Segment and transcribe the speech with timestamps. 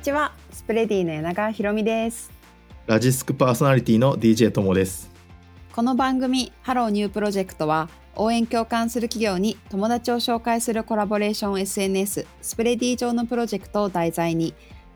[0.00, 0.32] にちは。
[0.50, 2.30] Spready の柳川ひろみです。
[2.86, 5.10] ラジスクパーソナリティの DJ ともです。
[5.74, 14.54] この番組 Hello New Project は応援共感する企業に友達を紹介するコラボレーション SNS Spready 上のプロジェクトを題材に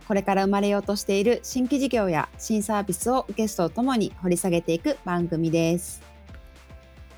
[0.09, 6.01] これから生まれようとしている新規事業や新サービスをゲストとともに掘り下げていく番組です。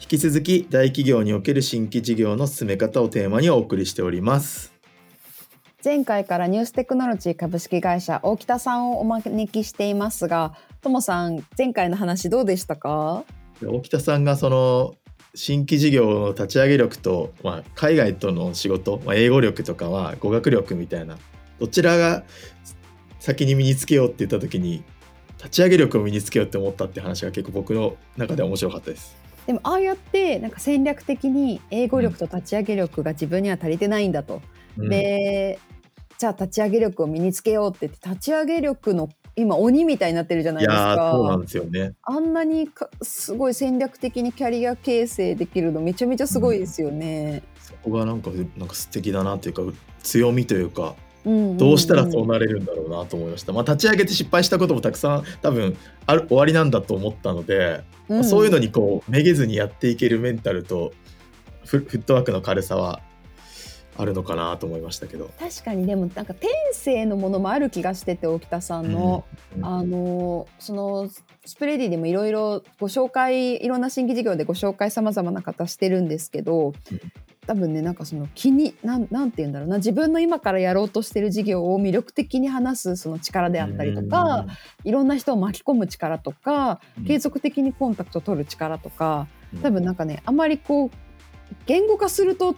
[0.01, 4.76] 引き続き大企業における新規事業の進め方をテーマにお送りしております
[5.87, 13.23] 前回からニューステクノロジー株式会社大北さんをお招きしていますがともさん前回の話どうでしたか？
[13.65, 14.97] 大北さんがその
[15.37, 21.19] 新規事業の立ち上げ力と、まあ、海外との仕事、まあ、英語力とかは語学力みたいな
[21.61, 22.25] どちらが
[23.21, 24.83] 先に身につけようって言った時に
[25.39, 29.17] 立ち上げ力を身につけようって思ったって話が結構僕の中では面白かったです。
[29.47, 34.43] でもああやってなんか戦略的に英語力と立ち上げ力が自分には足りてないんだと。
[34.77, 35.61] うん、で
[36.19, 41.11] じゃあ立ち上げ力を身につけようって言って立ち上げ力の今鬼みたいになってるじゃないですか。
[41.13, 41.93] そうなんですよね。
[42.03, 47.43] あんなにかすごい戦略的にキャリア形成できるのめちゃめちゃすごいですよね。
[47.57, 50.95] うん、そこがなんかなんか素敵だなっていうか強みというか。
[51.27, 53.53] どうしたらそうなれるんだろうなと思いました。
[53.53, 60.93] まあ、立ち上げて失敗したこともたくさん多分ある終わりなんだと思ったので、うん、そういうのにこうめげずにやっていけるメンタルと
[61.65, 63.01] フットワークの軽さは
[63.99, 65.31] あるのかなと思いましたけど。
[65.39, 69.25] 確かにでもなんか天性のものもある気がしてて沖田さんの、
[69.57, 71.09] うん、あのその
[71.45, 76.73] スプレディでもいろいろご紹介いろんな新規事業でご紹介さまざまな方してるんですけど、
[77.47, 79.77] 多分ねなんかその気になんなんて言うんだろうな。
[79.77, 84.47] 自分の今からやろうとしてる事業を魅力的に話すその力であったりとか、
[84.85, 89.29] いろんな人を巻き込む力とか、継続的にコンタクトを取る力とか
[89.63, 90.91] 多分なんかねあまりこう
[91.67, 92.57] 言語化すると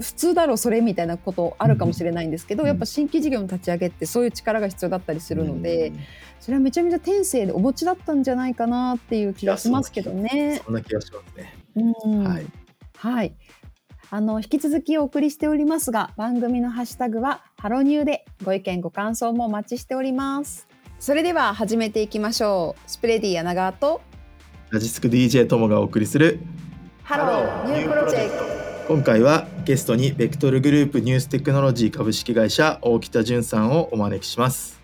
[0.00, 6.00] 普通だろうそれみたいなことあるかもしれないんですけど、うん、やっぱ新規事業の立ち上げってそういう力が必要だったりするので、うん、
[6.40, 10.60] それはめちゃめちゃ天性でお持ちだったんじゃないかなっていう気がしますけどね。
[10.64, 11.54] そんな気がしますね。
[11.76, 12.46] うん、はい、
[12.96, 13.34] はい、
[14.10, 20.66] あの引き続きお送りしておりますが番組のハッシュタグはハロニューでご意見ご感想もお待ちしております。
[20.98, 22.90] それでは始めていきましょう。
[22.90, 24.00] Spready 柳川と
[24.70, 26.40] ラジスク DJ ともがお送りする
[27.02, 28.69] Hello New Project。
[28.90, 34.80] 今回はゲストにベクトルグループニューステクノロジー株式会社大北淳さんをお招きします。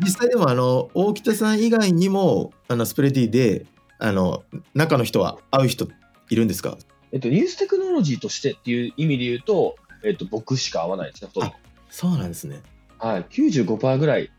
[0.00, 3.64] 実際でもあの大北さん以外にもあのスプレディで
[4.00, 4.42] あの
[4.74, 5.86] 中の人は会う人
[6.30, 6.76] いるんですか？
[7.12, 11.52] えっと、ニューステクノロジーとしてっていう意味で言うと、えっと、僕しか合わないですね、あ
[11.90, 12.62] そうなんですね。
[12.98, 14.30] はい、95%ぐらい、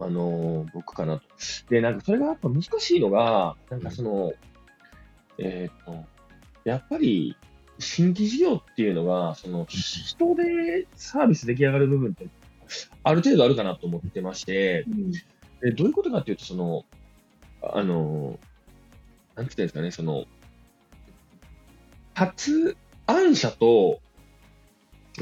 [0.00, 1.22] あのー、僕かなと。
[1.68, 4.32] で、なんかそれがやっぱ難しいのが、なんかその、
[5.38, 6.04] うん、えっ、と、
[6.64, 7.36] やっぱり、
[7.78, 12.26] 新規事業っていうのが、その、人でサービス出来上がる部分って、
[13.02, 15.20] ある程度あるかなと思ってまして、うん、で
[15.72, 16.84] どういうことかっていうと、その、
[17.62, 18.38] あの、
[19.36, 20.26] なんて言ったんですかね、その、
[22.14, 24.00] 発案者と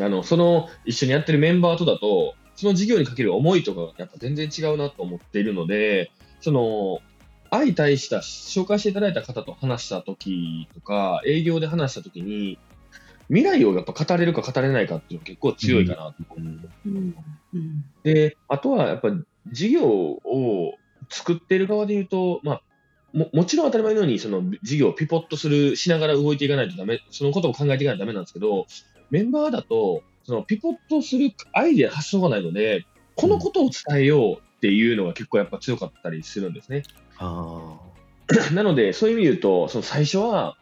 [0.04, 7.00] あの、その一緒にやってるメンバーとだと、その事業にかける思いとかがやっぱ全然違うなと思っているので、その、
[7.50, 12.58] 相対した、紹介していただいた方と話した時とか、営業で話した時に、
[13.28, 17.14] 未来をやっぱ語れるか語れないかっていうのが結構強いかなと思う、うん。
[17.54, 19.10] うん、で、あとはやっぱ
[19.50, 20.74] 事業を
[21.08, 22.62] 作っている側で言うと、まあ、
[23.12, 28.66] ももちろん当たり前のようにその事業をピポッとするしながら動いていかないとダメ、そのことを考えていかないとダメなんですけど、
[29.10, 36.82] メンバーだと、そのピポットするアイデア、発想がないので、このことを伝えようっていうのが結構やっぱ強かったりするんですね。
[38.52, 40.56] なので、そういう意味で言うと、その最初は、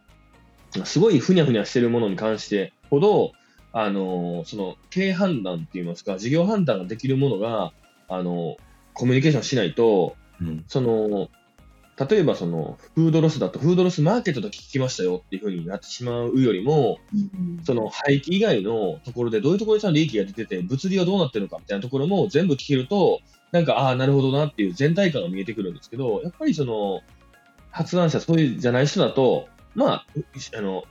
[0.85, 3.33] すごいふにゃふにゃしてるものに関してほど、
[3.73, 7.73] あのその経営判断って言いますか、事業判断ができるものが、
[8.09, 8.57] あの
[8.93, 11.29] コミュニケーションしないと、うん、その
[11.97, 23.21] 例えばそのフードロスだとフードロスマーケットだけ聞きましたよっていうふうになってしまうよりも、うん、その廃棄以外のところでどういうところにその利益が出てて物流はどうなってるのかみたいなところも全部聞けると
[23.53, 27.03] なんかああなるほどなっていう全体感が見えてくるんですけどやっぱりその
[27.71, 30.07] 発案者そういうじゃない人だとまあ
[30.57, 30.83] あの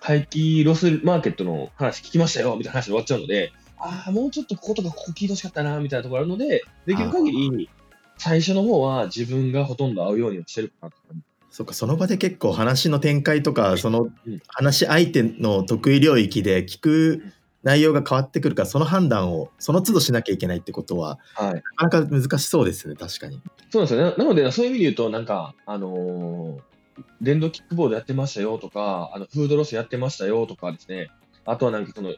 [0.00, 7.70] 廃棄ロスマーケットの話聞きましたよみたいな話で終わっちゃうのでああもうちょっとこことかここ聞いてほしかったなみたいなところあるのでできる限り
[8.22, 10.96] 最初の方は自分がほとんど会うようにしてるかなと
[11.50, 14.10] そっかその場で結構話の展開とかその
[14.46, 17.24] 話し相手の得意領域で聞く
[17.64, 23.42] 内容が変わってくるからその判断をその都度しなきゃいけないってことは、はい、なかなか難しそうですね確かに。
[23.70, 24.14] そうですよね。
[24.16, 31.08] なのでそういう意味で言うとなんかあのー、電動キックボードやってましたよとかあのフードロスやってましたよとかですね。
[31.44, 32.14] あとはなんかその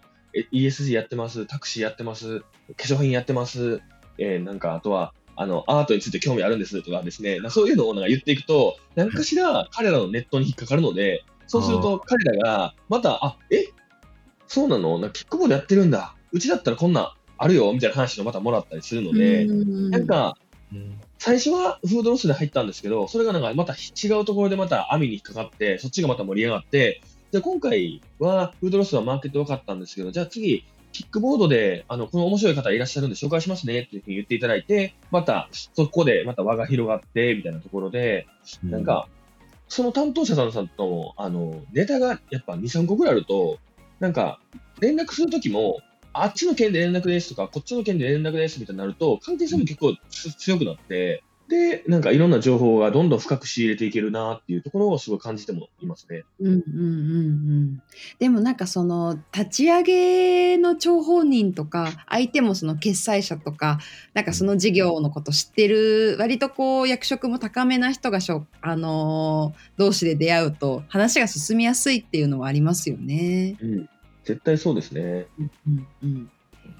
[0.53, 2.47] ESG やってますタクシーやってます化
[2.77, 3.81] 粧品やってます、
[4.19, 13.67] えー、なんかあとはあの、アートについて興味あるんですとかですね、そういうのをなんか言っていくと、何かしら彼らのネットに引っかかるので、そうすると彼らが、また、あ、え？
[14.47, 14.99] そうなの？
[14.99, 16.15] なんかキックボードやってるんだ。
[16.33, 17.73] うちだったらこんなあるよ。
[17.73, 20.37] みたいな話をまたもらったりするので、なんか、
[21.19, 27.03] 最初はフードロスで入ったんですけど、それがなんかまた違うところでまた網に引っかかって、そっちがまた盛り上がって、
[27.33, 30.65] で今回はフードロスはマーケット分かったんですけど、じゃあ次、
[30.95, 38.29] キックボードで、あの、この面白い方いらっしゃるんで紹介しますねっていうふうに言っていただいて、また、そこでまた輪が広がって、みたいなところで、
[38.63, 39.09] なんか、
[39.69, 43.59] その担当者さんさんとも、あの、ネタがやっぱ2、3個ぐらいあると、
[43.99, 44.39] なんか、
[44.81, 45.81] 連絡するときも、
[46.13, 49.97] あっちの件で連絡ですとか、こっちの件で連絡ですみたいになると、関係性も結構
[50.39, 56.25] 強くなって、で、なんかいろんな情報がどんどん深く仕入れていけるなっていうところをすごい感じてもいますね。
[56.41, 56.91] うんうんうんう
[57.77, 57.83] ん。
[58.19, 63.79] でもなんかその立ち上げの張本人とか相手もその決裁者とか
[64.15, 73.57] なんかその事業のこと知ってる割とこう役職も高めな人がしょあのー、同士で出会うと話が進みやすいっていうのはありますよね。
[73.61, 73.89] うん、
[74.25, 75.27] 絶対そうですね。
[75.39, 76.31] うんうんうん、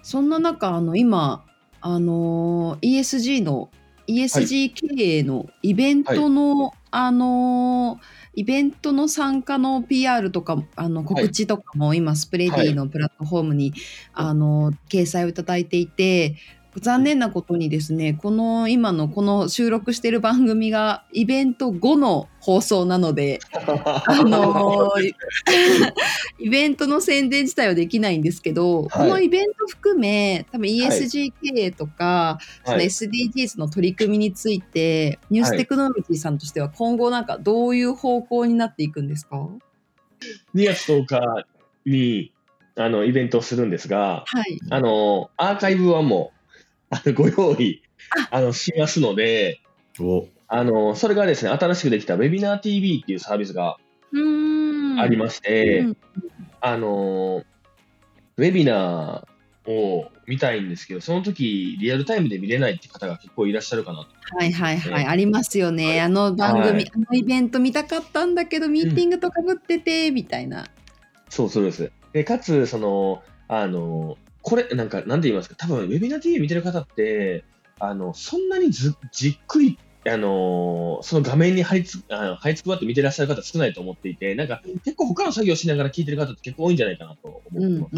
[0.03, 1.45] そんな中あの今
[1.83, 3.69] あのー、ESG の
[4.07, 8.01] ESG 経営のイベントの、はい、あの
[8.35, 13.71] イベントの参加の PR とかあの告知とかも今スプレディのプラットフォームに、
[14.13, 16.37] はい、あの掲載をいただいていて
[16.81, 24.93] 残念なことにですね、この今のこの収録している番組がイベント後の放送なので、 あの
[26.39, 39.49] イベントの宣伝自体はできないんですけど、はい、このイベント含め、多分 ESG 経営とか、はい、その SDGs の取り組みについて、ニューステクノロジーさんとしては今後なんかどういう方向になっていくんですか
[40.55, 41.47] ?2 月10日
[41.87, 42.33] に
[42.77, 46.44] あのイベントをするんですが、はい、あのアーカイブはもう
[46.95, 47.83] あのご用意
[48.31, 49.61] あのしますので、
[50.47, 53.77] あのそれがですね、新しくできた Webinar TV っていうサービスが
[54.13, 55.87] ありまして、
[56.61, 57.43] あの
[58.37, 64.09] ウェビナーを見たいんですけど、その時リアルタイムで見れないって方が結構いらっしゃるかなと。
[64.37, 65.89] はいはいはい、ありますよね。
[65.89, 70.69] はい、あの番組、はい、あのイベント見たかったんだけど、ミーティングとかぶってて、みたいな。
[71.29, 71.91] そうそうです。
[72.13, 77.45] でかつ、その、あの、これ、なんか、なんて言いますか、多分、ウェビナー TV 見てる方って、
[77.81, 87.97] あの、そんなにずじっくり、あのー、その画面に貼りつあの貼り付くばって見てらっしゃる方少ないと思っていて、なんか、結構他の作業しながら聞いてる方って結構多いんじゃないかなと思ってます。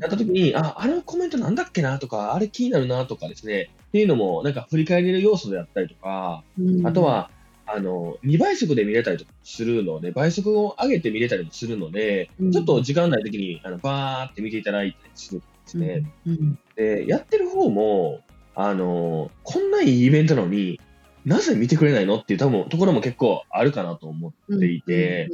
[0.00, 6.42] やった時に、あ、あれのコメントなんだっけなとか、あれ気になるなとかですね、っていうのも、なんか振り返れる要素であったりとか、
[6.82, 7.30] あとは、
[7.66, 16.12] あの、2倍速で見れたりとかするので、倍速を上げて見れたりもするので、うん、ちょっと時間ない時に、あの、バーって見ていただいたりするんですね。
[16.26, 18.20] うんうん、で、やってる方も、
[18.54, 20.80] あの、こんないいイベントなのに、
[21.26, 25.28] なぜ見てくれないのっていう多分ところも結構あるかなと思っていて、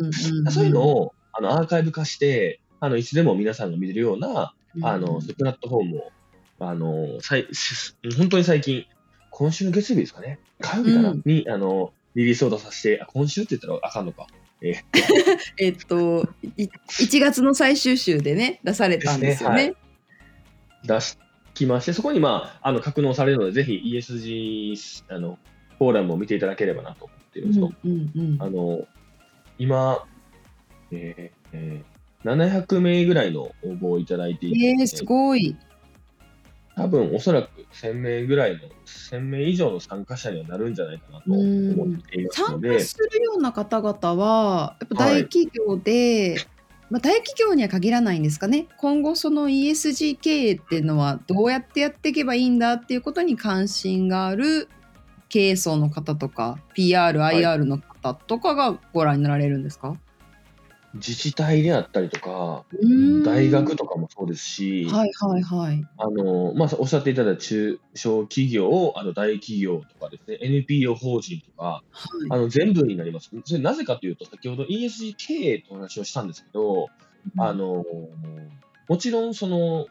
[0.51, 6.11] そういうのをあのアーカイブ化して、あのいつでも皆さんが見れるような、あのプラットフォームを
[6.61, 7.47] あのさい
[8.17, 8.87] 本当に最近、
[9.31, 14.27] 今週の月曜日ですかね、火曜日かな、うん、にあのリリースを出させて、あ今週って言ったらあかんのか。
[14.61, 14.81] え
[15.59, 19.57] えっと、1月の最終週でね、出されたんですよね。
[19.57, 19.77] ねはい、
[20.87, 21.19] 出し
[21.55, 25.39] きまして、そこに、まあ、あの格納されるので、ぜひ ESG あの
[25.79, 28.87] フォーラムを見ていただければなと思っているんですと、あの
[29.59, 30.07] 今、
[30.91, 35.57] えーえー、700名ぐらいの応募をいただいていて、えー、すごい。
[36.77, 42.71] 多分おそらく1000名ぐらいの、1000名以上の参加者にはなるんじゃないかなと思っていますので。
[42.71, 46.47] 参加するような方々は、やっぱ大企業で、はい、
[46.91, 54.69] まあ、大企業には限らないんですかね、今後、その ESG 経営っていうのは、どうやってやっていけばいいんだっていうことに関心がある
[55.29, 59.97] 経営層の方とか、PR、IR の方とかがご覧になられるんですか、
[60.95, 62.65] 自治体であったりとか、
[63.25, 65.87] 大学とかもそうですし、はいはいはい。
[65.97, 71.83] あの、まあ、おっしゃっていただいた中小企業、あの大企業とかですね、NPO 法人とか、はい、
[72.31, 73.31] あの全部になります。
[73.45, 76.89] それなぜかというと、先ほど ESG 経営とお話をしたんですけど、
[77.37, 77.85] うん、あの、
[78.89, 79.87] もちろんその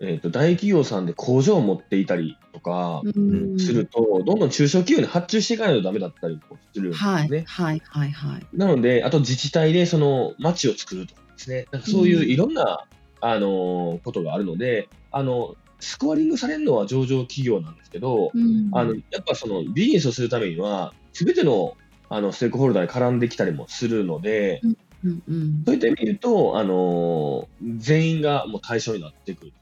[0.00, 6.40] えーと、大企業さんで工場を持っていたりとかすると、どんどん中小企業に発注していかないとダメだったり
[6.72, 7.10] するんですね。
[7.10, 12.86] はいはいはいはい、なので、あと自治体でその町を作るとかですね、なんかそういういろんな、
[13.26, 21.74] あのことがあるので、あの、スコアリングされるのは上場企業なんですけど、うん、あの、やっぱそのビジネスをするためには、すべての
[22.10, 29.52] あのステークホルダーに絡んできたりもするので、うんうんうん、そういった意味で言うと、あの全員がもう対象になってくる。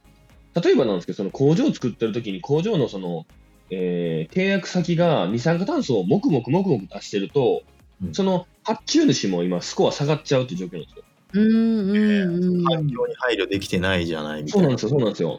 [0.60, 3.26] 例えばなんですけど、その工場を作ってる時に工場のその、
[3.70, 7.62] えー、契約先が二酸化炭素をもくもくもくもく出してると、
[8.02, 11.04] うん、その発注主も今スコア下がっちゃうっていう状況なんですよ。
[11.34, 14.66] うんうんうん、環境に配慮できてないじゃないみたいな。
[14.66, 15.38] そうなんですよ、そうなんですよ。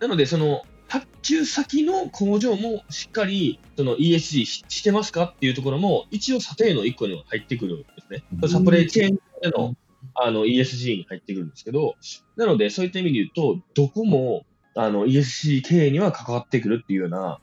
[0.00, 8.48] なので、その発注先の工場もしっかりその ESG してますかっていうところも、一応査定の一個には入ってくるんですね。
[8.48, 9.76] サプライチェーンでの
[10.18, 11.94] あの ESG に入ってくるんですけど、
[12.36, 14.44] なので、そういった意味で言うと、どこも
[14.74, 17.38] あの ESG 経営には関わってくるっていうような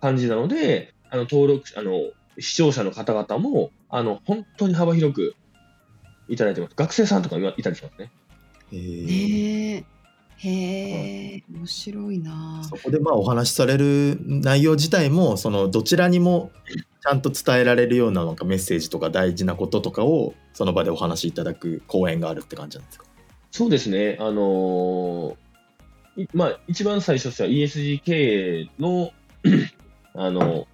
[0.00, 1.92] 感じなので、あの登録、あの
[2.38, 5.34] 視聴者の方々もあの本当に幅広く
[6.28, 6.74] いただいてます。
[6.74, 8.10] 学生さんとかいたりしますね。
[8.72, 9.84] へえ。
[10.38, 12.64] へえ、面白いな。
[12.64, 16.50] そこでまあお話しされる内容自体もそのどちらにも
[17.02, 23.04] ちゃんと伝えられるようななんかメッセージとか大事なこととかをその場でお話しいただく講演があるって感じなんですか？
[23.50, 24.16] そうですね。
[24.20, 29.10] あのー、まあ一番最初としては ESG 経営の
[30.14, 30.68] あの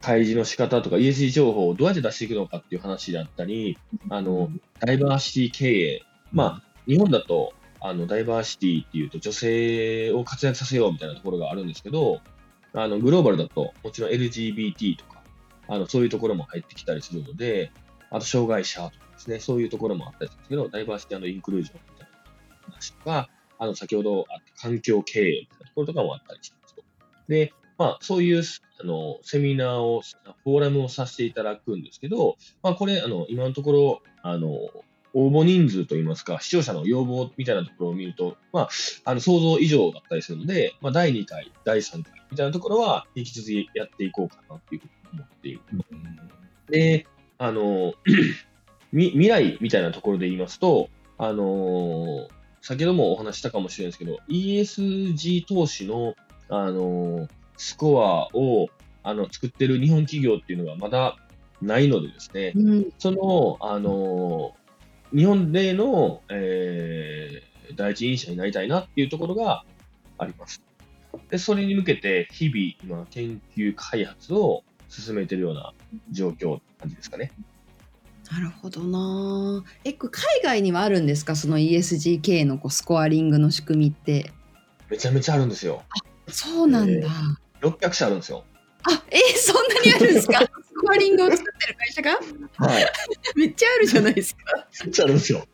[0.00, 3.78] 開示の仕方とか ESG 情報をどうやって出していくのかっていう話であったり、
[4.10, 4.50] あの
[4.80, 12.20] ダイバーシティ経営、まあ日本だとあのダイバーシティっていうと女性を活躍させようみたいなところがあるんですけど、
[12.74, 15.17] あのグローバルだともちろん LGBT とか、
[15.68, 17.70] あのそういうところも入ってきたりするので、
[18.10, 26.82] あと障害者とかですね、そういうところもあったりするんですけど、ダイバーシティインクルージョンみたいな話とか、あの先ほどあった環境経営みたいなところとかもあったりしますと。
[27.28, 28.42] で、まあ、そういう
[28.80, 30.02] あのセミナーを、
[30.44, 34.50] フォーラムをさせていただくんですけど、まあ、これ、あの今のところ、あの
[35.14, 38.68] 応募人数といいますか、視聴者の要望みたいなところを見ると、まあ、
[39.04, 45.60] あの想像以上だったりするので、まあ、第2回、第3回みたいなところは、引き続きやっていこうかなっていうふうに思っている。
[46.70, 47.06] で、
[47.38, 47.94] あの、
[48.92, 50.88] 未来みたいなところで言いますと、
[51.18, 52.28] あの
[52.62, 56.14] 先ほどもお話したかもしれないですけど、ESG 投資の、
[56.48, 58.68] あのスコアを
[59.02, 61.16] あの作ってる日本企業っていうのがまだ
[61.60, 64.54] ないのでですね、うん、その、あの
[65.14, 69.64] 日本での、えー、第一人者になりたいなっていうところが
[70.18, 70.62] あります。
[71.30, 75.72] で、それに向けて日々、今、研究開発を進めてるような
[76.10, 77.32] 状況って感じですかね。
[78.30, 79.64] なるほどな。
[79.84, 80.10] え、海
[80.42, 81.34] 外にはあるんですか？
[81.34, 84.32] その ESG 系のこうスコアリングの仕組みって。
[84.90, 85.82] めちゃめちゃあるんですよ。
[85.88, 87.08] あ、そうなんだ。
[87.62, 88.44] えー、600社あるんですよ。
[88.84, 90.40] あ、えー、そんなにあるんですか？
[90.88, 92.12] スコアリングを作ってる会社が？
[92.56, 92.86] はい。
[93.36, 94.40] めっちゃあるじゃないですか。
[94.84, 95.44] めっちゃあるんですよ。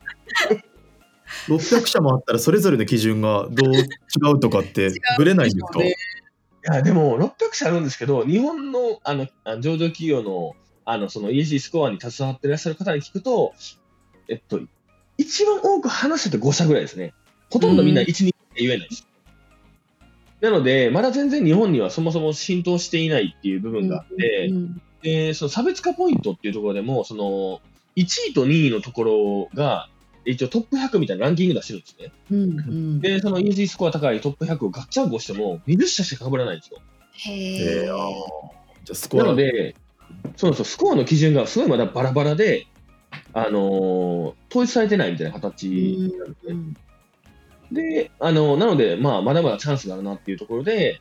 [1.48, 3.84] 600社もあったらそれぞれの基準がどう違
[4.34, 5.94] うとかってぶれないんですか、ね、い
[6.62, 9.26] やでも600社あるんですけど日本のあの
[9.60, 13.54] 上場企業のあのその ESG スコアに携わっていらっしゃる方に聞くと、
[14.28, 14.60] えっと、
[15.18, 17.14] 一番多く話してて5社ぐらいですね。
[17.50, 19.08] ほとんどみんな1、2って言えないです。
[20.40, 27.60] なので、まだ全然日本にはそもそも浸透していないっていう部分があって、うんうん、でその差別化ポイントっていうところでも、その
[27.94, 29.88] 1位と2位のところが、
[30.24, 32.12] 一応トップ100みたいなランキング出してるんですね。
[32.30, 32.62] うんう
[32.96, 36.80] ん、で、その ESG スコア高いトップ100をガッチャンコしても、20社しか被らないんですよ。
[37.12, 37.86] へえ。
[37.86, 39.76] なので、
[40.36, 42.66] そうそう、スコアの基準がすごいまだバラバラで、
[43.34, 45.68] あのー、統一されてないみたいな形
[46.18, 46.52] なんですね。
[46.52, 46.76] うんうん
[47.72, 51.00] で、あの、なので、まあ、まだまだチャンスがあるなっていうところで、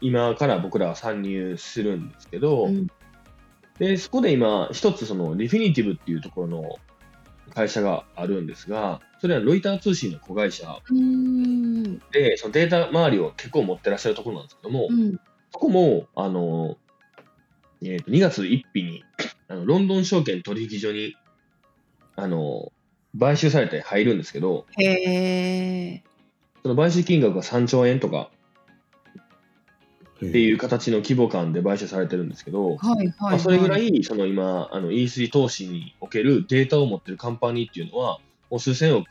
[0.00, 2.86] 今から僕らは参入するんですけど、うん、
[3.78, 6.76] で、そこで今、一つその、リフィニティブっていうところの
[7.54, 10.80] 会社があるんですが、それはロイター通信の子会社
[12.12, 15.20] で、そのデータ周りを結構持ってらっしゃるところなんですけども、うん、
[15.52, 16.76] そこも、あの、
[17.82, 19.04] えー、と2月1日に
[19.48, 21.14] あのロンドン証券取引所に
[22.16, 22.72] あの
[23.18, 26.02] 買収されて入るんですけど、へ
[26.62, 28.30] その買収金額が3兆円とか
[30.16, 38.18] っていう形の規模感で買収されてるんですけど、はいはいまあ、それぐらいその今あの E3 投資におけるデータを持ってるカンパニーっていうのは
[38.50, 39.06] もう数千億、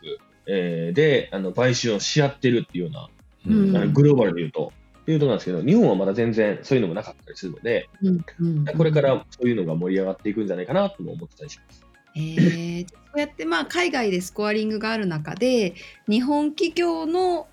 [0.48, 3.10] えー、であの買収をし合ってるっていうような、
[3.48, 4.72] うん、グローバルでいうと。
[5.04, 11.86] っていうとなんですけど日本はまだ全然そういうのもなかったりするので、うんうん、これからそういうのが盛り上がっていくんじゃないかなとも思ってたりします。
[12.16, 15.74] えー、そうやってまあ海外でスコアリングがある中で
[16.08, 17.48] 日本企業の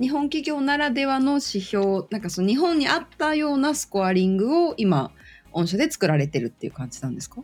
[0.00, 5.12] 日本企業ならではの指標なんかその日本に合ったようなスコアリングを今
[5.52, 7.42] 御社で作られてるっていう感じなんですか？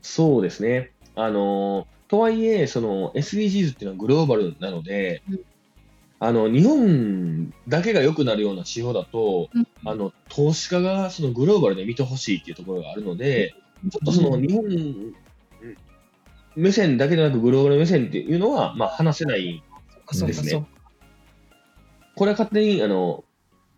[0.00, 0.92] そうですね。
[1.16, 5.40] あのとはいえ、その SDGs っていうのはグローバルなので、うん、
[6.20, 13.54] あの日本だけが良くなるような指標だと、うん、あの投資家がそのグローバルで見てほしいっていうところがあるので、
[13.90, 14.64] ちょっとその日本
[16.54, 19.62] 目線だけでなくグローバル目線っていうのは、まあ、話せない
[20.12, 20.66] ですね。
[22.20, 23.24] これは勝手にあの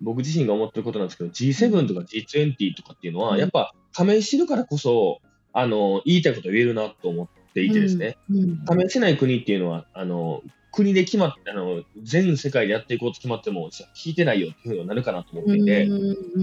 [0.01, 5.21] 僕自身が思ってることなんですけど、G7 とか G20 とかっていうのは、やっぱ加盟してるからこそ、
[5.53, 8.17] あの言いたいこと言えるなと思っていてですね、
[8.67, 15.87] 加盟してない国っていうのは、あの国で決まって、あの、全世界でやっていこうと決まっても、聞いてないよっていうふうになるかなと思っていて、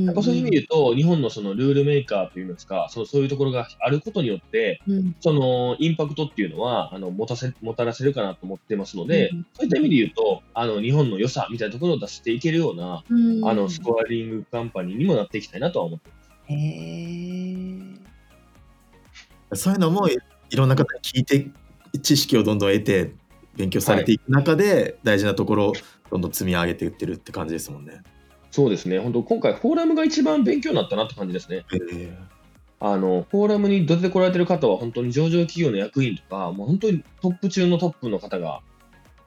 [0.06, 16.20] やっぱそういう意味で言うと、日本のそのルールメーカーというんですか、そうそういうところがあることによって、うん、そのインパクトっていうのは、あの、持たせ、もたらせるかなと思ってますので、うん、そういった意味で言うと、あの、日本の良さみたいなところを出していけるような、うん、あの、スコアリングカンパニーにもなっていきたいなとは思ってます。
[16.54, 18.00] へ
[19.54, 20.18] そういうのもい
[20.56, 21.48] ろんな方に聞いて
[22.02, 23.14] 知識をどんどん得て
[23.56, 25.74] 勉強されていく中で、大事なところを
[26.12, 28.02] どんどん積み上げていってるって感じですもんね。
[28.52, 31.66] そうですね、本当、今回、フォーラムが一番勉強になったなって感じですね。
[32.82, 38.62] あのフォーラムに出てこられてる方は、本当に上場企業の役員とか、もう本当にトップ中のトップの方が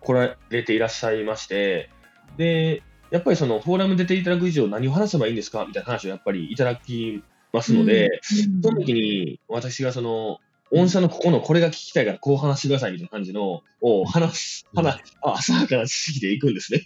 [0.00, 1.91] 来られていらっしゃいまして、
[2.38, 5.67] で、やっぱりそのフォーラム出ていただく以上、何を話せばいいんですか？
[5.67, 10.38] みたいな話をやっぱりいただきますので、うん、その時に私がその
[10.75, 16.83] 御社のここのこれが聞きたいからこう話してくださいみたいな感じのを話す、話、あ、浅はかな知識でいくんですね。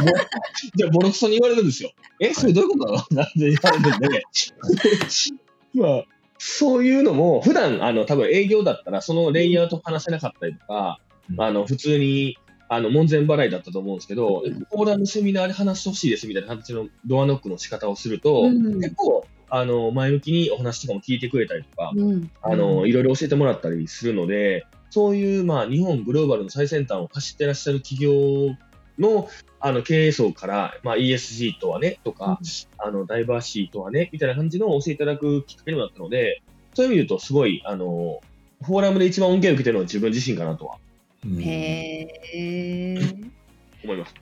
[0.74, 1.92] じゃあ、ボロクソに言われるんですよ。
[2.20, 3.14] え、それどういうことだろう？
[3.14, 4.22] なんて言われるんで、
[5.74, 6.04] まあ、
[6.38, 10.98] そういうのも、普段、あの、多分営業だったら、そのレイヤーと話せなかったりとか、
[11.38, 12.38] あの、普通に、
[12.68, 14.40] あの、門前払いだったと思うんですけど、
[14.70, 28.56] フォーラムセミナーで話してほしいですみたいな形のドアノックの仕方をすると、結構、あの、前向きにお話とかも聞いてくれたりとか、うん、あの、いろいろ教えてもらったりするので、そういう、まあ、日本グローバルの最先端を走ってらっしゃる企業
[28.98, 29.28] の、
[29.60, 32.46] あの、経営層から、まあ、ESG とはね、とか、うん、
[32.78, 38.22] あの、ダイバーシーとはね、みたいな感じの教えていただくきっかけにもなったので、そういう意味で言うと、すごい、あの、
[38.62, 40.78] フォーラムで一番恩恵を受けてるのは自分自身かなとは。
[41.38, 42.98] へえ。
[43.84, 44.14] 思います。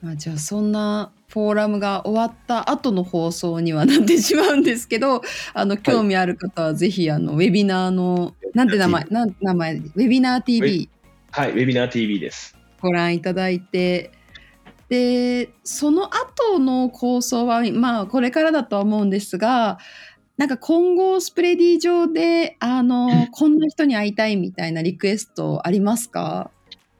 [0.00, 5.20] まあ、じゃあそんなフォーラムが終わった後の放送にはなってしまうんですけど
[5.52, 10.88] あの興味ある方はぜひあのウェビナーのなんて名前なん名前ウェビナー TV
[11.30, 12.56] はいウェビナー TV です。
[12.80, 14.12] ご覧いただいて
[14.88, 19.78] でその後の構想はまあこれからだとは思うんですが
[20.38, 26.50] なんか今後スプレディ上であの こんな人に会いたいみたいなリクエストありますか？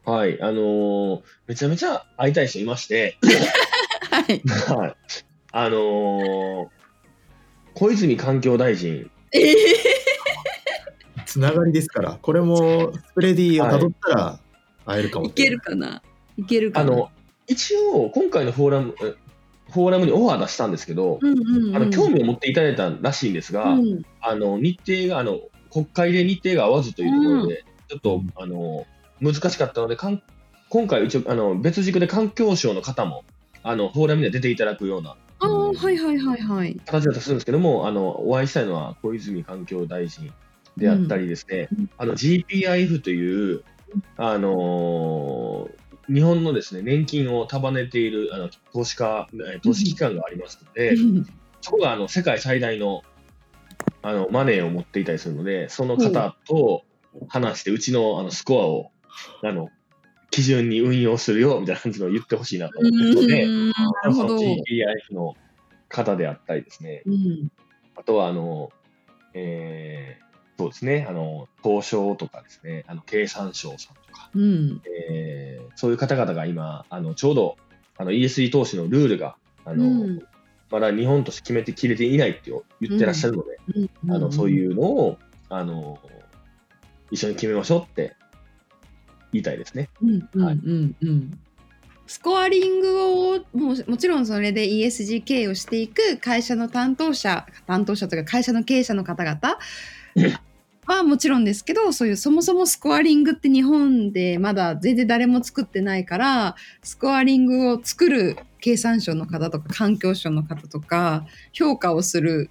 [0.05, 3.19] はい、あのー、めちゃめちゃ会いたい人いまして、
[4.11, 4.43] はい。
[4.75, 4.97] はい。
[5.53, 6.69] あのー、
[7.75, 9.11] 小泉環境大臣。
[9.33, 9.55] えー、
[11.27, 14.41] つながりですから、これもスプレディをたどったら
[14.87, 16.03] 会えるかも、はい、いけるかな？
[16.37, 16.93] いけるかな？
[16.93, 17.11] あの、
[17.47, 18.95] 一応、今回のフォーラム、
[19.71, 25.41] フォーラムにオファー出したんですけど、うんうんうん、あの興味を持っていただいたらしいんですが、うん、あの日程があの
[25.71, 28.87] 国会で日程が合わずというところで、うん、ちょっとあの
[29.21, 30.23] 難しかったので、かん
[30.71, 33.25] 今回一応あの別軸で環境省の方も
[33.63, 35.17] あのフォーラムには出ていただくような。
[35.41, 36.81] ああ、はいはいはいはい。
[36.87, 40.33] 形だとするんですけども、あのお会いしたいのは小泉環境大臣
[40.77, 43.63] であったりですね、うん、あの GPIF という、
[44.17, 49.29] あのー、日本のですね年金を束ねているあの投資家、
[49.63, 51.27] 投資機関がありますので、うん、
[51.61, 53.03] そこがあの世界最大の
[54.03, 56.85] あのマネーを持っていたりするので、その方と
[57.29, 58.91] 話して、うちのあのスコアを
[59.43, 59.69] あの、
[60.31, 65.35] 基準に運用するよみたいな感じのを言ってほしいなと思ってるので、その GPIF の
[65.89, 67.53] 方であったりですね、うん、
[67.97, 68.71] あとはあの、
[69.35, 77.57] えー、そうですね、あの、東証とかですね、あの経産省さんとか、うん、えー、そういう方々が今、あのちょうど
[77.97, 80.23] あの ESG 投資のルールが、あの、うん、
[80.71, 83.59] まだ日本として決めてきれていないって言ってらっしゃるので、
[84.11, 85.99] あのそういうのをあの
[87.11, 88.17] 一緒に決めましょうって
[89.33, 89.89] 言いたいですね。
[92.07, 99.59] スコアリングをももちろんそれで ESG 経営をしていく会社の担当者担当者というか会社の経営者の方々
[100.87, 112.49] はもちろんですけどそういうそもそもスコアリングって日本でまだ全然誰も作ってないからスコアリングを作る経産省の方とか環境省の方とか評価をする、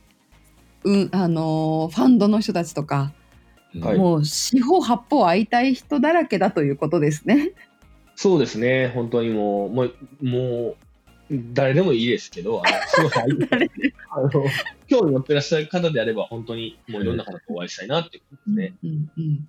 [0.83, 3.11] うん、あのファンドの人たちとか
[3.81, 7.51] はい、もう四方八方会いたい人だらけだということですね。
[8.15, 10.75] そうですね、本当にもう、もう、もう
[11.53, 13.11] 誰でもいいですけど、あのすごい
[14.09, 14.29] あの
[14.87, 18.73] 興味持ってらっしゃる方であれば、本当にもういろんな方とお会いしたいなっていうことですね。
[18.83, 19.47] うんうんうん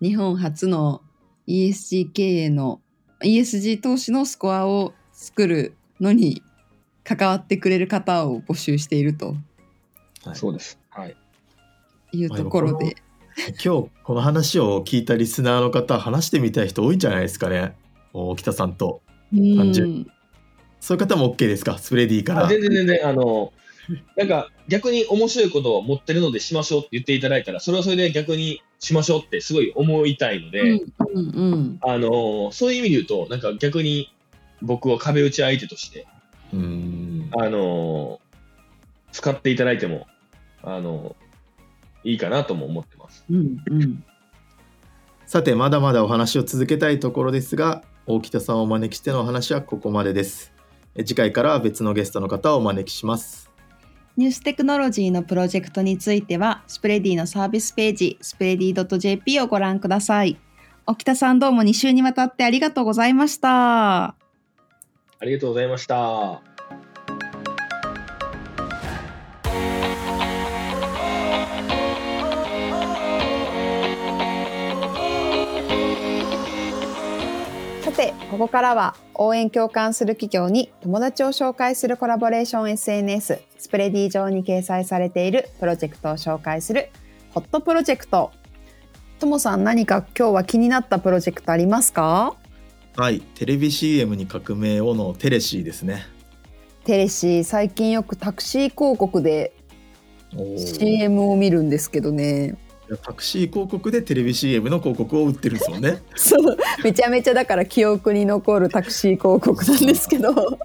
[0.00, 1.02] 日本初の
[1.48, 2.80] ESG 経営の
[3.20, 6.44] ESG 投資のスコアを作るのに
[7.02, 9.34] 関わってくれる方を募集していると
[10.24, 10.78] はい、そうです。
[10.90, 11.16] はい。
[12.12, 12.96] いうところで、
[13.64, 17.76] 今日この話を聞いたリスナーの方話してみたい人多いんじゃないですかね。
[18.12, 19.00] 沖田さんと。
[19.32, 20.10] 単純
[20.80, 21.78] そういう方も OK ですか？
[21.78, 22.46] スプレディから。
[22.46, 23.52] あ全然全然、あの、
[24.16, 31.78] なんか逆に面白いことを持ってるのでしましょうって言っていただいたら、それはそれで逆にしましょうってすごい思いたいので、うんうんうん。
[31.82, 34.12] あの、そういう意味で言うと、なんか逆に
[34.62, 36.06] 僕は壁打ち相手として、
[36.52, 37.30] うーん。
[37.38, 38.20] あの、
[39.12, 40.06] 使っていただいても、
[40.62, 41.14] あの、
[42.04, 43.24] いいかなとも思ってます。
[43.30, 44.04] うんうん
[45.26, 50.54] さてまだまだお話を続けたいところですが大北さんをお招きしてのお話はここまでです
[50.94, 53.48] え次回からは別のゲストの方をお招きします
[54.18, 60.36] ニューステクノロジーのプロジェクトについては、スプレディのサービスページ、スプレディ .jp をご覧ください。
[60.86, 64.06] 沖田さんどうも2週にわたってありがとうございました。
[64.06, 64.14] あ
[65.22, 66.47] りがとうございました。
[77.98, 86.90] て、ここからは応援共感する企業に友達を紹介するコラボレーション SNS、スプレディ上に掲載されているプロジェクトを紹介する
[87.30, 88.30] ホットプロジェクト。
[89.18, 92.36] ともさん何か今日は気になったプロジェクトありますか？
[92.96, 96.06] はいテレビ CM に革命をのテレシーですね。
[96.84, 99.52] テレシー最近よくタクシー広告で
[100.56, 102.56] CM を見るんですけどね
[102.96, 106.02] タクシー広告でテレビ CM の広告を売ってるんですもんね。
[106.16, 110.32] そうめちゃめちゃだから記憶に残るタクシー広告なんですけど。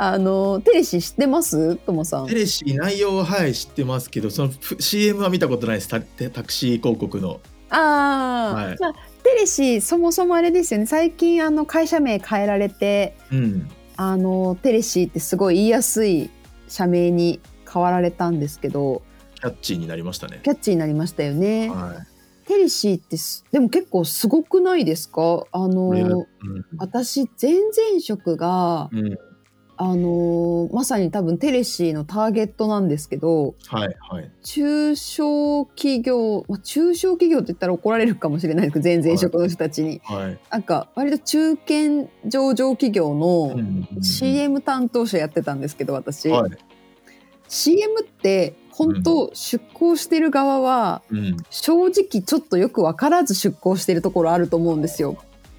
[0.00, 1.76] あのテレシー知ってます？
[1.76, 2.26] ともさん。
[2.26, 7.40] テレシー内容ははい知ってますけどそのふ CM は見たことないですタタクシー広告の。
[7.70, 8.76] ああ、はい。
[8.78, 10.86] まあテレシーそもそもあれですよね。
[10.86, 13.68] 最近あの会社名変えられてうん。
[13.96, 16.30] あのテレシーってすごい言いやすい
[16.68, 19.02] 社名に変わられたんですけど
[19.40, 20.40] キャッチーになりましたね。
[20.42, 21.70] キャッチーになりましたよね。
[21.70, 22.04] は
[22.46, 25.44] テレシーってすでも結構すごくないですか？
[25.52, 26.26] あのうん。
[26.78, 29.18] 私前々職がうん。
[29.80, 34.30] あのまさに多分テレシーのターゲットなんですけどはいはい。
[34.42, 43.56] 中小企業、まあ、中小企業って言ったら怒られるかもしれないですけど前々職の人たちに、はいなんか割と中堅上場企業の
[44.02, 46.50] CM 担当者やってたんですけど私、はい。
[47.46, 55.18] CM って本当出向してる側はうん正直ちょっとよく分からず出向してるところあると思うんですよ。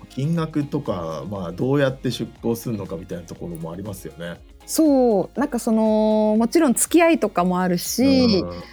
[0.09, 4.39] 金額とか、まあ、どうやって出向するのかみたいなところもありますよね。
[4.65, 8.63] そうなんかそのもちろん付き合いとかもあるし、うん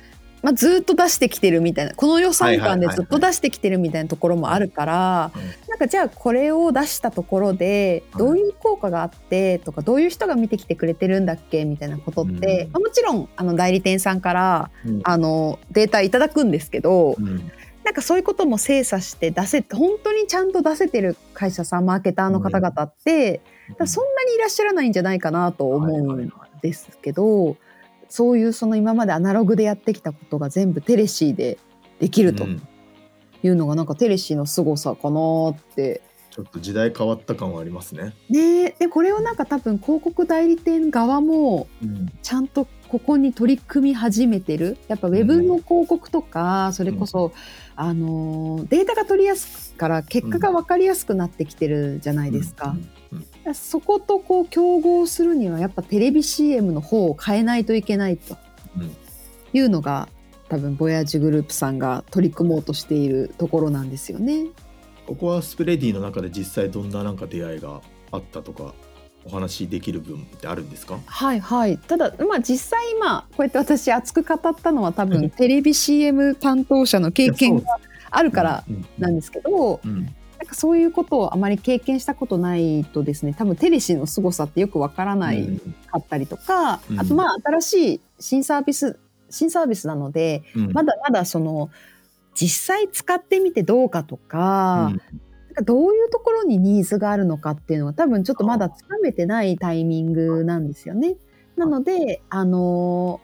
[0.42, 2.96] まあ、ずっと出してきてるみたいなこの予算感ではいはいはいはい。
[2.96, 5.42] ずっと出してきてるみたいなところもあるから、うん。
[5.68, 12.72] なんかじゃあこれを出したところではいどういう効果があってとかどういう人が見てきてくれてるんだっけみたいなことって、うん。
[12.72, 15.00] まあもちろんあの代理店さんからうん。
[15.04, 17.50] あのデータいただくんですけど、うん。
[17.84, 27.56] なんかそういうことも精査して出せ本当にちゃんと出せてる会社さんマーケターの方々って、だからそんなにいらっしゃらないんじゃないかなと思うんですけど、
[28.08, 31.58] そういうその今までアナログでやってきたことが全部テレシーで
[31.98, 32.62] できるとうん。
[33.42, 36.02] いうのがなんかテレシーの凄さかなって。
[36.30, 38.14] ちょっと時代変わった感はありますね。
[38.28, 42.12] ねでこれをなんか多分広告代理店側もうん。
[42.22, 44.76] ちゃんとここに取り組み始めてる。
[44.88, 47.32] やっぱウェブの広告とか、それこそ、
[47.74, 52.70] あのーデータが取りやすいから結果が分かりやすくなってきてるじゃないですか。
[52.70, 52.90] うん
[53.54, 58.36] そことこう競合するにはやっぱテレビ CM の方を変えないといけないと。
[58.76, 58.96] うん。
[59.52, 60.08] いうのが
[60.48, 64.46] 多分ボヤージュグループさんが取り組もうとしているところなんですよね。
[65.06, 67.80] ここはスプレディの中で実際どんななんか出会いが
[68.10, 68.74] あったとか
[69.24, 70.98] お話しできる分ってあるんですか？
[71.06, 71.78] はいはい。
[71.78, 77.64] ただまあ実際今こうやって私熱く語ったのは多分テレビ CM 担当者の経験が
[78.10, 78.64] あるから
[78.98, 80.14] なんですけど、うん
[80.46, 85.58] なんかそういうことをあまり経験したことないとですね多分テレシの凄さってよくわからないうん。
[85.90, 87.00] かったりとか、うん。
[87.00, 88.96] あとまあ新しい新サービス
[89.28, 90.72] 新サービスなのでうん。
[90.72, 91.70] まだまだその
[92.34, 94.98] 実際使ってみてどうかとか,、なん
[95.54, 100.68] かどういうところにニーズがあるのかっていうのは多分ちょっとまだつかめてないタイミングなん。
[100.68, 101.16] ですよね。
[101.56, 103.20] なのであの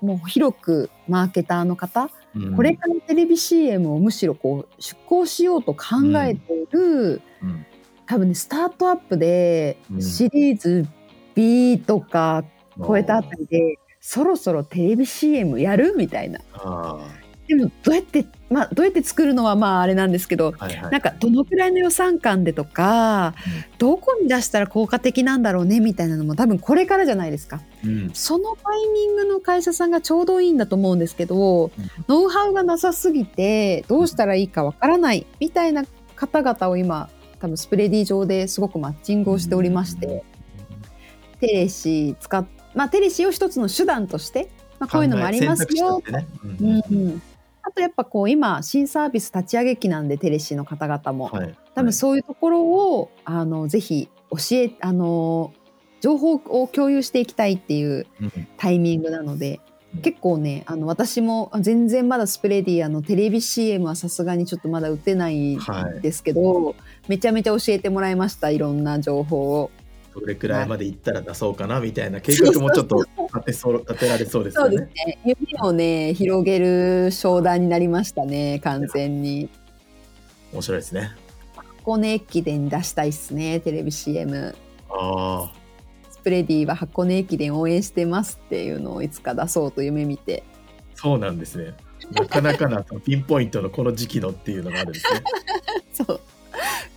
[0.00, 2.56] もう広くマーケターの方うん。
[2.56, 7.66] これからテレビ CM をむしろこう出向しようと考えている、うん。
[8.06, 10.02] 多分ねスタートアップでうん。
[10.02, 10.86] シリーズ
[11.34, 12.44] B とか
[12.78, 15.94] 超えたあたりで、そろそろテレビ CM やる？
[15.96, 16.40] みたいな。
[16.54, 16.98] あ
[17.48, 23.34] でもどうやってまあどうやって作るのはまああれなんですけど、はいはい、なんかどのくらいの予算感でとか、
[23.72, 31.72] うん、どこに出したら効果的なんだろうねみたいなのも多分これからじゃないですか、うん、そのタイミングの会社さんがちょうどいいんだと思うんですけど、うん、
[32.08, 40.22] ノウハウがなさすぎてどうしたらいいかわからないみたいな方々を今多分スプレディ上ですごくマッチングをしておりまして、
[41.40, 44.48] テレシ使っまあテレシを一つの手段として
[44.82, 46.02] まあ、こういうのもありますよ。
[46.10, 46.68] ねうん。
[46.68, 47.31] うん、あ
[47.72, 55.52] とやっぱこう今新サービス立ち上げ期なんでテレシーの方々も、はい、多分そういうところをあのぜひ教えあの
[56.00, 58.06] 情報を共有していきたいっていう
[58.56, 59.60] タイミングなので、
[59.94, 65.60] うん、結構ねあの私も全然まだスプレディアのテレビ CM はさすがにちょっとまだ打てないん
[66.02, 66.74] ですけど、はい、
[67.08, 69.70] めちゃめちゃ教えてもらいましたいろんな情報を。
[70.14, 74.62] どれくらいまで行ったら出そうかなみたいな計画もちょっと立てそう立てられそうですね。
[74.62, 75.18] そうですね。
[75.24, 79.48] 夢をね広げる商談になりましたね完全に。
[80.52, 81.12] 面白いですね。
[81.54, 84.54] 箱根駅伝出したいっすねテレビ CM。
[84.90, 85.52] ああ。
[86.10, 90.44] スプレディは箱根駅伝応援してますっていうのをいつか出そうと夢見て。
[90.94, 91.74] そうなんですね。
[92.12, 95.22] なかなかなピンポイントのこの時期のっていうのがあるんですね。
[95.92, 96.20] そう。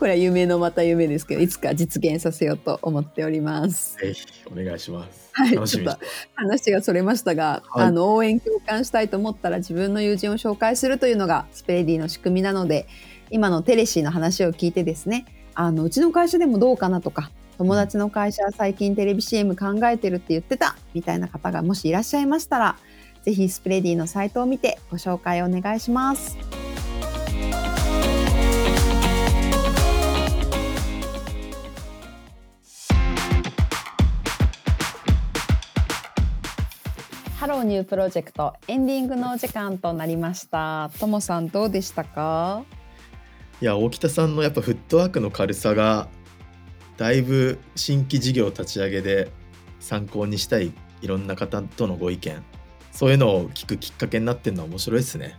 [0.06, 3.98] これは夢のまた夢ですけどいつか実現させようと思っております。
[3.98, 5.32] ぜひお願いします。
[5.32, 5.98] はいちょっと
[6.36, 12.88] 話がそれましたが、はい、あの応援共感したいと思ったら自分の友人を紹介するというのがスペレディの仕組みなので
[13.32, 22.78] 今のテレシーの話を聞いてですねあのうちの会社でもどうかなとか友達の会社は最近テレビ CM 考えてるって言ってたみたいな方がもしいらっしゃいましたら
[23.24, 26.38] ぜひ Spready のサイトを見てご紹介お願いします。
[37.46, 42.64] Hello New Project エンディングのお時間となりましたともさんどうでしたか？
[43.62, 46.08] いや大北さんのやっぱフットワークの軽さが
[46.98, 49.30] だいぶ新規事業立ち上げで
[49.80, 52.44] 参考にしたいいろんな方とのご意見
[52.92, 55.38] そういうのを聞くきっかけになってるのは面白いですね。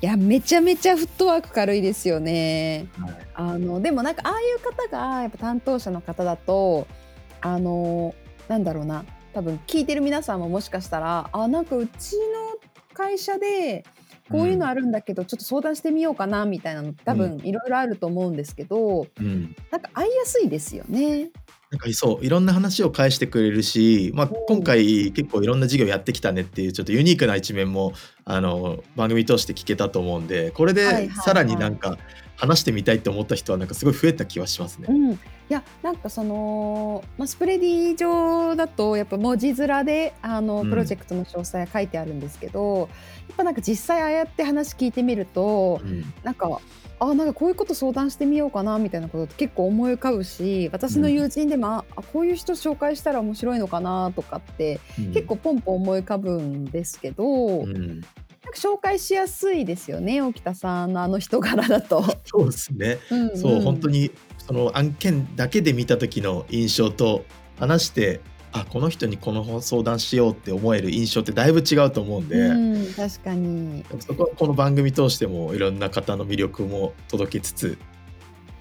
[0.00, 2.86] いやめちゃめちゃフットワーク軽いですよね。
[3.00, 6.86] はい、あのでもなんかああいう方がやっぱ担当者の方だと
[7.40, 8.14] あの
[8.46, 12.58] なんだろうな多分聞いてる皆さんももしかしたらあなんかうちの
[12.94, 13.84] 会社で
[14.30, 21.30] こういうのあるんだけど、うん、ちょっと相談してみようかなみたいなの多分いろいろあると思うんですけど、うん、なんか会いやすいですよね。
[21.70, 27.92] なんかそういろんな話を返してくれるし、まあ、今回結構いろんな事業やってきたねっていうちょっとユニークな一面も
[28.24, 31.98] あの番組通して聞けたと思うんでこれでさらになんか
[32.36, 34.86] 話してみたいと思った人はなんかすごい増えた気はしますね。
[34.88, 42.88] うん、いやなんかその、まあ、スプレディ上だとやっぱ文字面であのプロジェクトの詳細が書いてあるんですけど、うん、やっ
[43.36, 46.60] ぱなんか実際ああやって話聞いてみると、うん、なんか
[47.00, 54.80] あなんかこういうこと相談してみようかなみたいなことって結構思い浮かぶし私の友人でも、うん、あこういう人紹介したら面白いのかなとかって、
[55.14, 58.08] 結構ポンポン思い浮かぶんですけど、うん、なんか
[58.54, 62.02] 紹介しやすいですよね沖田さんのあの人柄だと。
[62.24, 64.10] そうですね、うんうん、そう本当に
[64.48, 67.26] その案件だけで見た時の印象と
[67.58, 77.78] 話してあこの人にこの相談しようって思える印象ってだいぶ違うと思うんで、うん、確かにそこはこの番組通してもいろんな方の魅力も届けつつ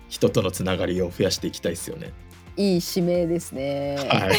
[0.10, 2.12] 人とのつながりを増やしていきたいですよね。
[2.58, 3.98] いい指名ですね。
[4.10, 4.38] はい、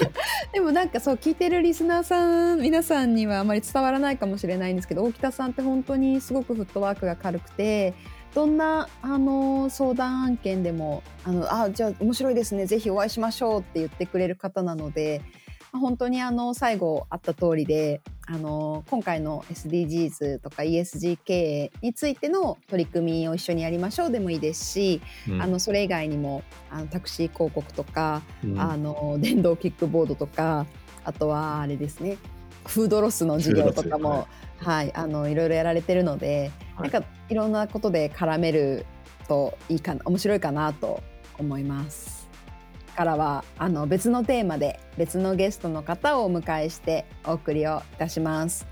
[0.54, 7.94] でもなんかそう聞いてるリスナーさん皆さんにはあまり伝わらないかもしれないんですけど大北さんって本当にすごくフットワークが軽くて
[8.34, 12.66] どんなあの相談案件でもあのあじゃあ面白いですね。
[12.66, 15.22] ぜひお会いしましょうって言ってくれる方なので
[15.72, 30.66] 本当にあの最後あった通りであの今回の SDGs とか ESG 経営についての取り組みを一緒にやりましょうでもいいですし、うん、あのそれ以外にもあのタクシー広告とか、うん、あの電動キックボードとか
[31.04, 32.16] あとはあれですね
[32.68, 34.26] フードロスの事業とかも、
[34.58, 38.86] はい、あのいろいろやられてるので、はい、なんかいろんなことで絡める
[39.28, 41.02] といいかな面白いかなと
[41.38, 42.16] 思います。
[42.96, 48.66] からはあの別のテーマで別のゲストの方をお迎えしてお送りをいたします。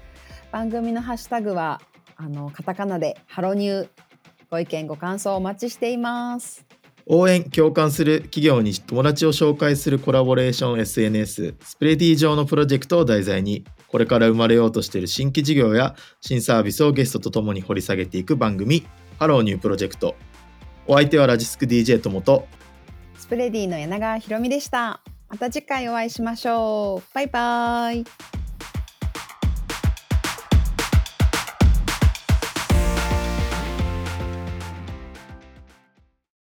[0.51, 1.81] 番組のハッシュタグは
[2.17, 3.89] あのカタカナでハロニュー
[4.51, 6.65] ご意見ご感想お待ちしています。
[7.07, 18.85] 応援共感する企業に友達を紹介するコラボレーション SNS スプレディ上のプロジェクトを題材にこれから生まれようとしている新規事業や新サービスをゲストとともに掘り下げていく番組
[19.21, 20.17] Hello New Project
[20.89, 22.49] お相手はラジスク DJ ともと
[23.17, 25.01] Spready の柳川ひろみでした。
[25.29, 27.15] また次回お会いしましょう。
[27.15, 28.44] バイバイ。